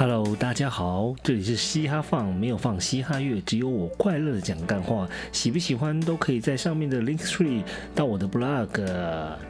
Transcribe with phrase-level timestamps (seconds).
[0.00, 5.08] Hello，大家好，这里是嘻哈放，没有放嘻哈乐，只有我快乐的讲干话。
[5.32, 7.64] 喜不喜欢都可以在上面的 Link Tree
[7.96, 8.68] 到我的 Blog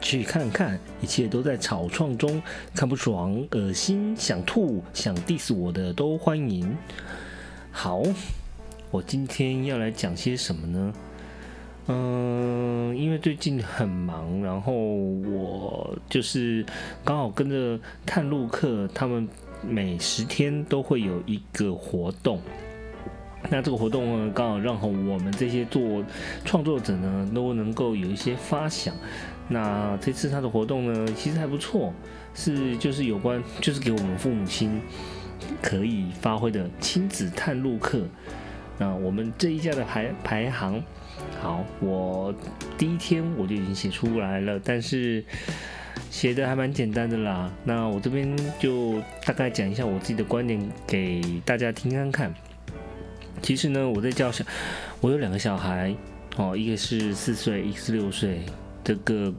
[0.01, 2.41] 去看看，一切都在草创中。
[2.73, 6.75] 看不爽、恶心、想吐、想 diss 我的都欢迎。
[7.69, 8.01] 好，
[8.89, 10.91] 我今天要来讲些什么呢？
[11.89, 16.65] 嗯，因为最近很忙，然后我就是
[17.03, 19.27] 刚好跟着探路客他们。
[19.61, 22.39] 每十天都会有一个活动，
[23.49, 26.01] 那这个活动呢，刚好让我们这些做
[26.45, 28.95] 创作者呢，都能够有一些发想。
[29.49, 31.93] 那这次他的活动呢，其实还不错，
[32.33, 34.81] 是就是有关，就是给我们父母亲
[35.61, 38.03] 可以发挥的亲子探路课。
[38.77, 40.81] 那我们这一家的排排行，
[41.41, 42.33] 好，我
[42.77, 45.23] 第一天我就已经写出来了，但是。
[46.09, 52.33] 写的还蛮简单的啦，那我这边就大概讲一下我自己的观点给大家听看看。
[53.43, 54.43] 其实呢，我在教小，
[55.01, 55.93] 我有两个小孩
[56.35, 58.39] 哦，一个是四岁，一个是六岁。
[58.83, 59.31] 这个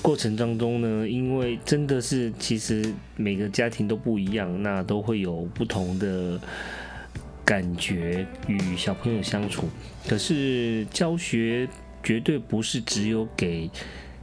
[0.00, 6.40] 过程当中呢，因为真的是其实每个家庭都不一样，那都会有不同的
[7.46, 9.70] 感觉与小朋友相处。
[10.06, 11.66] 可是教学
[12.02, 13.70] 绝对不是只有给。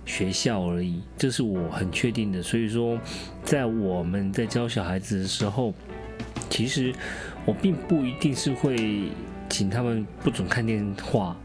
[0.06, 2.44] 学校而已，这是我很确定的。
[2.44, 3.00] 所以说，
[3.42, 5.74] 在我们在教小孩子的时候，
[6.50, 6.94] 其实
[7.46, 8.76] 我并不一定是会
[9.50, 11.38] 请他们不准看电话，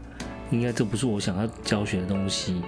[0.51, 2.61] 应该这不是我想要教学的东西。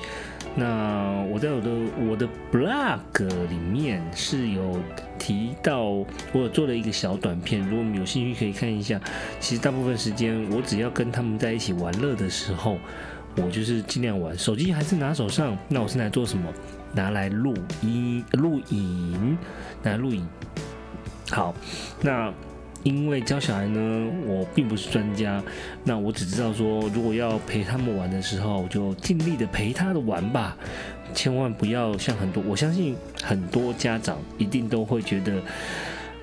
[0.55, 1.71] 那我在我的
[2.09, 4.77] 我的 blog 里面是有
[5.17, 8.99] 提到，我有做了一个小短片，如果你有兴趣可以看一下。
[9.39, 12.77] 其实大部分时间，我只要跟他们在一起玩乐的时候。
[13.37, 15.57] 我就是尽量玩，手机还是拿手上。
[15.69, 16.51] 那我是来做什么？
[16.93, 19.37] 拿来录音、录影，
[19.81, 20.27] 拿来录影。
[21.29, 21.55] 好，
[22.01, 22.29] 那
[22.83, 25.43] 因为教小孩呢，我并不是专家，
[25.83, 30.57] 那我只知道说，如果要陪他们玩的时候，就尽力的陪他的玩吧，
[31.13, 35.41] 千万不要像很多，我相信很多家长一定都会觉得，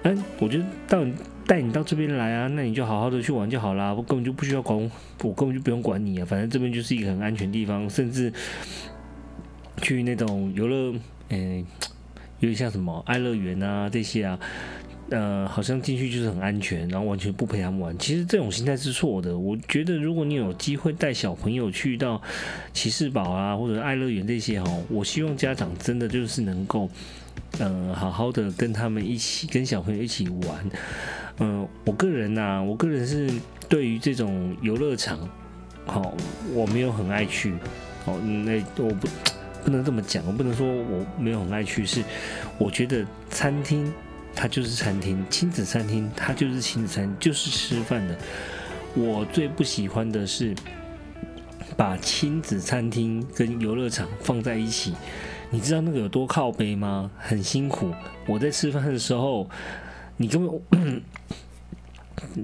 [0.02, 1.04] 嗯，我觉得到。
[1.48, 4.78] 带你到这边来啊，那你就好好的去玩就好啦，我根本就不需要管，
[5.22, 8.30] 我根本就不用管你啊，反正这边就是一个很安全地方，甚至
[9.80, 10.94] 去那种游乐，
[11.30, 11.64] 嗯，
[12.40, 14.38] 有点像什么爱乐园啊这些啊，
[15.10, 17.98] 呃，好像进去就是很安全，然后完全不陪他们玩。
[17.98, 19.36] 其实这种心态是错的。
[19.36, 22.20] 我觉得如果你有机会带小朋友去到
[22.74, 26.91] 骑士堡啊或者爱乐园这些哈，我希望家长真的就是能够，
[27.58, 30.70] 呃，好好的跟他们一起，跟小朋友一起玩。
[31.38, 33.30] 嗯，我个人呐，我个人是
[33.69, 35.19] 对于这种游乐场，
[35.86, 36.14] 好，
[36.52, 37.54] 我没有很爱去，
[38.04, 39.08] 哦，那我不
[39.64, 42.02] 不能这么讲，我不能说我没有很爱去，是
[42.58, 43.90] 我觉得餐厅
[44.34, 48.16] 它就是餐厅，亲子餐厅它就是亲子餐，就是吃饭的。
[48.94, 50.55] 我最不喜欢的是
[51.77, 54.94] 把亲子餐厅跟游乐场放在一起，
[55.50, 57.11] 你知道那个有多靠背吗？
[57.19, 57.93] 很辛苦，
[58.27, 59.49] 我在吃饭的时候。
[60.21, 61.00] 你根本，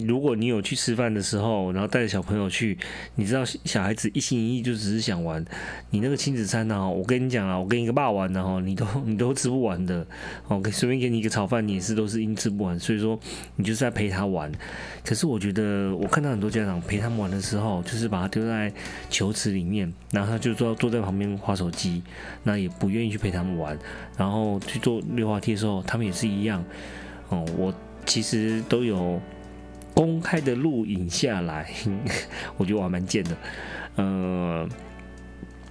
[0.07, 2.77] 如果你有去吃饭的时候，然后带着小朋友去，
[3.15, 5.45] 你知道小孩子一心一意就只是想玩，
[5.91, 6.89] 你那个亲子餐呢？
[6.89, 10.07] 我跟你讲啊，我跟一个爸玩的哈，你都 你都吃不完的。
[10.49, 12.79] 哦，随便给你一个炒饭，你也是都是因吃不完。
[12.79, 13.19] 所以说，
[13.57, 14.51] 你就是在陪他玩。
[15.05, 18.73] 可是我觉得，我看到很多家长陪他们玩的时候，就是把他丢在
[19.11, 22.03] 球池里面，然后他就坐坐在旁边划手机，
[22.43, 23.79] 那也不愿意去陪他们玩。
[24.17, 26.65] 然后去做溜滑梯的时候，他们也是一样。
[27.29, 27.75] 哦，我
[28.07, 29.21] 其实都有
[29.95, 31.71] 公开的录影下来，
[32.59, 33.37] 我觉得我还蛮贱的，
[33.97, 34.69] 呃，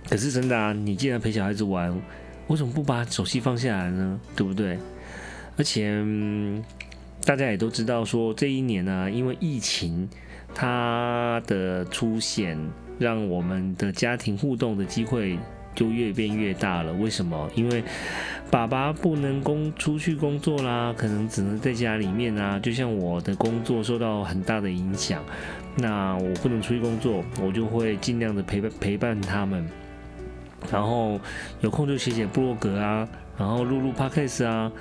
[0.09, 1.93] 可是真的啊，你既然陪小孩子玩，
[2.47, 4.19] 为什么不把手机放下来呢？
[4.35, 4.79] 对不对？
[5.57, 6.03] 而且
[7.25, 10.09] 大家也都知道，说这一年呢，因为疫情
[10.55, 12.57] 它的出现，
[12.97, 15.37] 让我们的家庭互动的机会。
[15.75, 17.49] 就越变越大了，为什么？
[17.55, 17.83] 因为
[18.51, 22.59] 爸爸不能工出去工作啦，可能只能在家里面啊。
[22.59, 25.23] 就像我的工作受到很大的影响，
[25.75, 29.67] 那我不能出去工作，我就会尽量的陪伴陪伴他们，
[30.71, 31.19] 然后
[31.61, 34.71] 有空就写写部落格啊，然后录录 podcast 啊。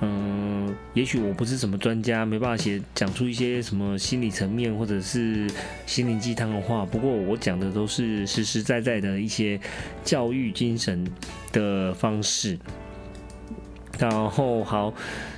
[0.00, 5.50] 嗯，也许我不是什么专家，没办法写讲出一些什么心理层面或者是
[5.86, 6.84] 心灵鸡汤的话。
[6.84, 9.58] 不过我讲的都是实实在在的一些
[10.04, 11.06] 教育精神
[11.52, 12.58] 的方式。
[13.98, 14.92] 然后好，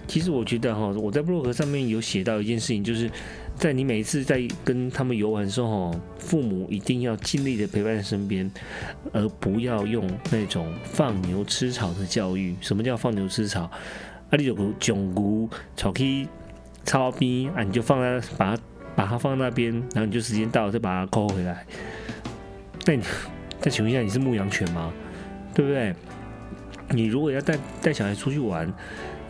[0.08, 3.08] 其实我觉得哈，我在博客上面有写到一件事情，就是
[3.54, 8.50] 在你每一次在跟他们游玩的时候，父母一定要尽力的陪伴身边，
[9.12, 12.56] 而不要用那种放牛吃草的教育。
[12.60, 13.70] 什么叫放牛吃草？
[14.30, 14.36] 啊！
[14.36, 16.28] 你就将牛草去
[16.84, 18.62] 草边啊，你就放在把它
[18.94, 21.64] 把它放在那边，然后你就时间到了再把它扣回来。
[22.86, 23.02] 那你
[23.60, 24.92] 再请问一下，你是牧羊犬吗？
[25.54, 25.94] 对不对？
[26.90, 28.72] 你如果要带带小孩出去玩。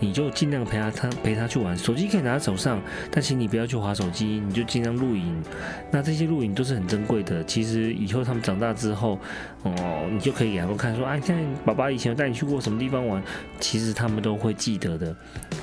[0.01, 1.77] 你就尽量陪他，他陪他去玩。
[1.77, 2.81] 手机可以拿在手上，
[3.11, 5.43] 但请你不要去划手机，你就尽量录影。
[5.91, 7.43] 那这些录影都是很珍贵的。
[7.45, 9.19] 其实以后他们长大之后，
[9.63, 13.23] 哦，你就可以给他们看，说，哎，看爸爸以前带你去过什么地方玩。
[13.59, 15.15] 其实他们都会记得的。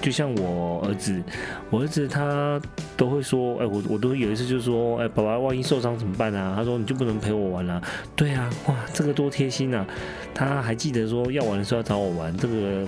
[0.02, 1.24] 就像我儿子，
[1.70, 2.60] 我儿子他
[2.98, 6.54] 都会说，哎，我我都有一次就是说，哎，爸爸万一受伤怎么办啊？
[6.58, 7.82] 他说你就不能陪我玩了。
[8.16, 9.86] 对啊，哇，这个多贴心啊！
[10.34, 12.86] 他还记得说要玩的时候要找我玩，这个。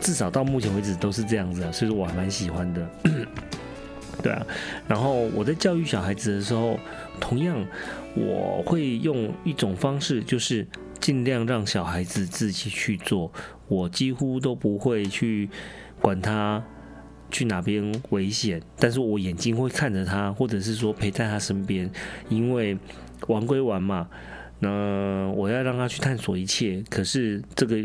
[0.00, 2.88] 至少到目前为止都是这样子，所以说我还蛮喜欢的。
[4.22, 4.46] 对啊，
[4.86, 6.78] 然后我在教育小孩子的时候，
[7.18, 7.64] 同样
[8.14, 10.66] 我会用一种方式，就是
[10.98, 13.32] 尽量让小孩子自己去做，
[13.66, 15.48] 我几乎都不会去
[16.02, 16.62] 管他
[17.30, 21.90] 去哪边危险，但是我眼睛会看着他，或者是说陪在他身边，
[22.28, 22.76] 因为
[23.28, 24.06] 玩归玩嘛。
[24.62, 27.82] 那我要让他去探索一切，可是这个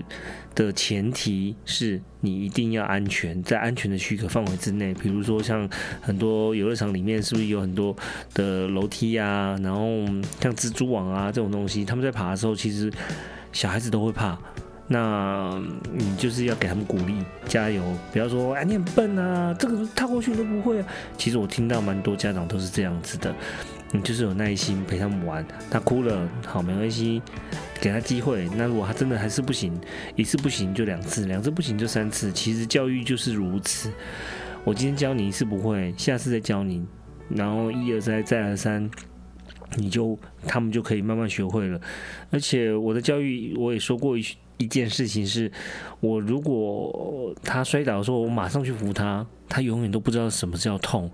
[0.54, 4.94] 的前提是你一定要安全，在安全的许可范围之内。
[4.96, 5.68] 比如说像
[6.02, 7.96] 很多游乐场里面，是不是有很多
[8.34, 9.58] 的楼梯啊？
[9.64, 10.06] 然后
[10.42, 12.92] 像蜘蛛网啊这种东西，他们在爬的时候，其实
[13.54, 14.38] 小孩子都会怕。
[14.88, 15.60] 那
[15.94, 17.16] 你就是要给他们鼓励，
[17.48, 17.82] 加油！
[18.12, 20.88] 不要说哎你很笨啊，这个踏过去都不会啊。
[21.18, 23.34] 其实我听到蛮多家长都是这样子的。
[24.02, 27.22] 就是有耐心陪他们玩，他哭了，好没关系，
[27.82, 28.48] 给他机会。
[28.56, 29.74] 那如果他真的还是不行，
[30.16, 32.32] 一次不行就两次，两次不行就三次。
[32.32, 33.92] 其实教育就是如此。
[34.64, 36.84] 我今天教你一次不会，下次再教你，
[37.30, 38.90] 然后一而再再而三，
[39.76, 40.18] 你就
[40.48, 41.80] 他们就可以慢慢学会了。
[42.32, 44.26] 而且我的教育我也说过一
[44.58, 45.52] 一件事情是，
[46.00, 51.12] 我如果他摔倒的时候，我马上去扶他，他永远都不知道什么叫痛，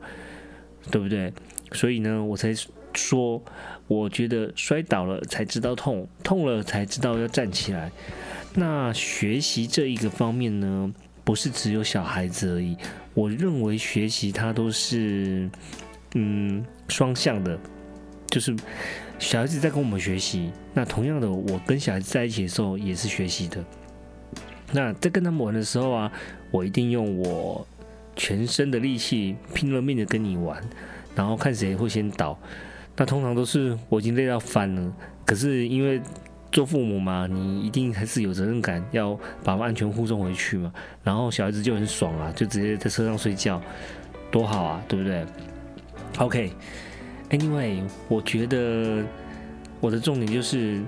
[0.89, 1.33] 对不对？
[1.73, 2.53] 所以呢，我才
[2.93, 3.41] 说，
[3.87, 7.91] 我觉得摔倒了才知道痛，痛了才知道要站起来。
[8.53, 12.75] 那学习这一个方面呢，不是只有小孩子而已。
[13.13, 15.49] 我认为学习它都是，
[16.15, 17.57] 嗯，双向的，
[18.27, 18.55] 就是
[19.19, 23.63] 小孩子在跟我们学习，那同样的，我跟小孩子在一起的时候也是学习的。
[24.73, 26.11] 那在跟他们玩的时候啊，
[26.51, 27.65] 我一定用我
[28.15, 30.61] 全身的力气，拼了命的跟你玩。
[31.15, 32.37] 然后看谁会先倒，
[32.95, 34.93] 那通常都是我已经累到翻了。
[35.25, 36.01] 可是因为
[36.51, 40.73] 做父母嘛，你一定还是有责任感，要把安全护送回去嘛。
[41.03, 43.61] 然后小孩子就很爽啊，就直接在车上睡觉，
[44.29, 45.25] 多好啊，对不对
[46.17, 49.03] ？OK，Anyway，我觉得
[49.79, 50.81] 我的重点就是，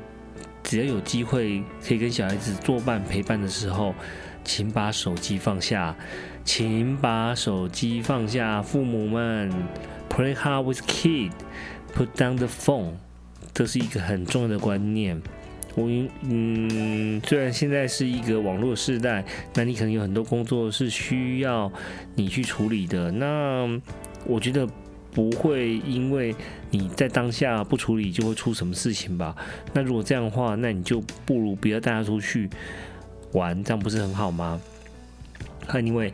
[0.63, 3.95] 只要有机会可以跟小孩子作伴陪伴的时候，
[4.43, 5.95] 请把手机放下，
[6.43, 9.49] 请把手机放下，父母们。
[10.15, 11.31] Play hard with kid,
[11.95, 12.91] put down the phone，
[13.51, 15.19] 这是一个很重要的观念。
[15.73, 15.89] 我
[16.21, 19.25] 嗯，虽然现在是一个网络时代，
[19.55, 21.71] 那你可能有很多工作是需要
[22.13, 23.11] 你去处理的。
[23.11, 23.67] 那
[24.27, 24.67] 我觉得
[25.11, 26.35] 不会因为
[26.69, 29.35] 你在当下不处理就会出什么事情吧？
[29.73, 32.47] 那如果这样的话，那你就不如不要带他出去
[33.31, 34.61] 玩，这样不是很好吗
[35.65, 36.13] 还因为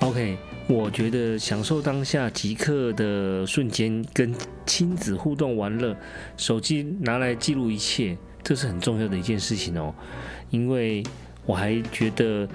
[0.00, 0.36] OK，。
[0.66, 4.32] 我觉得享受当下即刻的瞬间，跟
[4.64, 5.96] 亲子互动玩乐，
[6.36, 9.92] 手机拿来记录一切，这是很重要的一件事情哦。
[10.48, 11.02] 因为
[11.44, 12.48] 我还觉得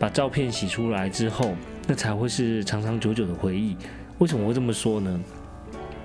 [0.00, 1.54] 把照片洗出来之后，
[1.86, 3.76] 那才会是长长久久的回忆。
[4.18, 5.20] 为什么会这么说呢？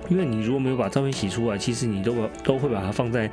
[0.08, 3.30] 因为你如果没有把照片洗出来，其实你都都会把它放在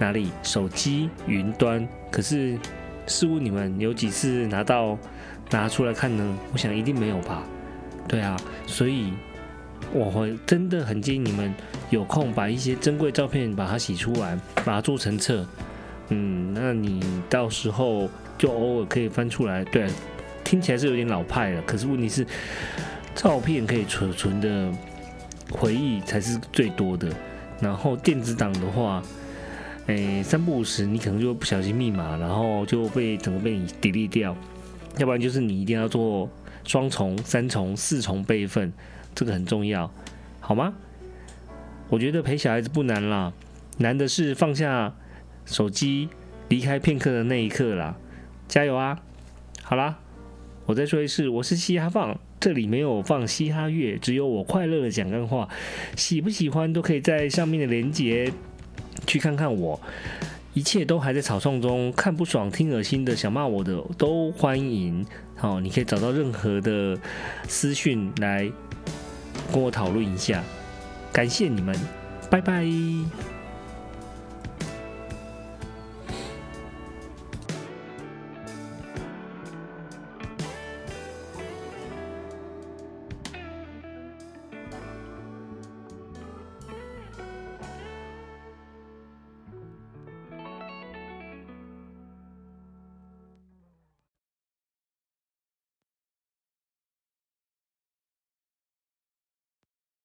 [0.00, 0.30] 哪里？
[0.42, 1.88] 手机云端。
[2.10, 2.58] 可是
[3.06, 4.98] 试问你们有几次拿到？
[5.50, 6.38] 拿出来看呢？
[6.52, 7.42] 我想一定没有吧。
[8.06, 8.36] 对啊，
[8.66, 9.12] 所以
[9.92, 11.54] 我会真的很建议你们
[11.90, 15.46] 有空把一些珍贵照片把它洗出来，把它做成册。
[16.08, 19.62] 嗯，那你到时候就偶尔可以翻出来。
[19.64, 19.88] 对，
[20.42, 22.26] 听起来是有点老派了，可是问题是
[23.14, 24.72] 照片可以储存的
[25.50, 27.08] 回忆才是最多的。
[27.60, 29.02] 然后电子档的话，
[29.86, 34.36] 诶，三不五时你可能就不小心密码，然后就被整个被你 delete 掉。
[34.96, 36.28] 要不然就是你一定要做
[36.64, 38.72] 双重、三重、四重备份，
[39.14, 39.92] 这个很重要，
[40.40, 40.74] 好吗？
[41.88, 43.32] 我觉得陪小孩子不难啦，
[43.78, 44.94] 难的是放下
[45.46, 46.08] 手机、
[46.48, 47.96] 离开片刻的那一刻啦。
[48.46, 49.00] 加油啊！
[49.62, 49.98] 好啦，
[50.66, 55.48] 我再说一次，我是嘻哈放，这里没有放嘻哈乐，只有我快乐的讲干话。
[55.96, 58.32] 喜不喜欢都可以在上面的链接
[59.06, 59.80] 去看看我。
[60.54, 65.06] 一切都还在草创中，看不爽、听恶心的、想骂我的都欢迎。
[65.36, 66.98] 好，你可以找到任何的
[67.46, 68.50] 私讯来
[69.52, 70.42] 跟我讨论一下。
[71.12, 71.78] 感谢你们，
[72.28, 72.64] 拜拜。